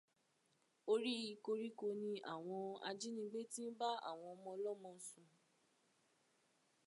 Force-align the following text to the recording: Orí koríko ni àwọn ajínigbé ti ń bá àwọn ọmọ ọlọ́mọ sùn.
Orí 0.91 1.15
koríko 1.45 1.87
ni 2.01 2.11
àwọn 2.33 2.63
ajínigbé 2.89 3.41
ti 3.51 3.61
ń 3.69 3.75
bá 3.79 3.89
àwọn 4.09 4.29
ọmọ 4.35 4.49
ọlọ́mọ 4.55 4.89
sùn. 5.07 5.29